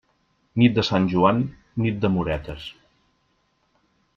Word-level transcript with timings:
Nit 0.61 0.73
de 0.77 0.83
Sant 0.87 1.05
Joan, 1.11 1.43
nit 1.83 1.99
d'amoretes. 2.07 2.67